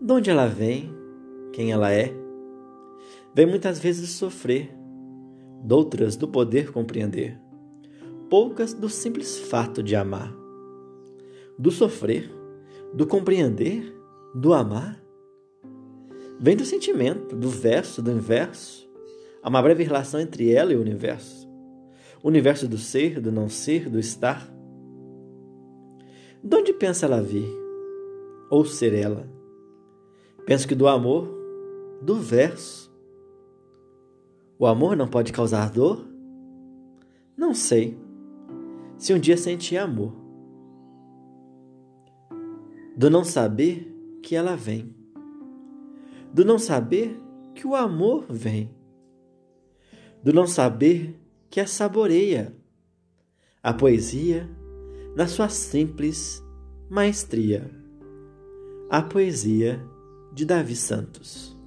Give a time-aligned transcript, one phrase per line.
[0.00, 0.94] De onde ela vem?
[1.52, 2.14] Quem ela é?
[3.34, 4.72] Vem muitas vezes sofrer,
[5.64, 7.36] doutras do poder compreender,
[8.30, 10.32] poucas do simples fato de amar.
[11.58, 12.30] Do sofrer,
[12.94, 13.92] do compreender,
[14.36, 15.02] do amar,
[16.38, 18.88] vem do sentimento, do verso, do inverso,
[19.42, 21.48] há uma breve relação entre ela e o universo.
[22.22, 24.48] O universo do ser, do não ser, do estar.
[26.40, 27.48] De onde pensa ela vir?
[28.48, 29.37] Ou ser ela?
[30.48, 31.28] Penso que do amor,
[32.00, 32.90] do verso.
[34.58, 36.08] O amor não pode causar dor?
[37.36, 37.98] Não sei.
[38.96, 40.14] Se um dia senti amor.
[42.96, 44.96] Do não saber que ela vem.
[46.32, 47.20] Do não saber
[47.54, 48.74] que o amor vem.
[50.22, 51.14] Do não saber
[51.50, 52.56] que a saboreia.
[53.62, 54.48] A poesia
[55.14, 56.42] na sua simples
[56.88, 57.70] maestria.
[58.88, 59.78] A poesia
[60.38, 61.57] de Davi Santos.